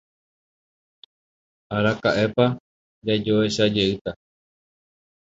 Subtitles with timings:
[1.75, 2.45] Araka'épa
[3.05, 4.11] jajoechajeýta.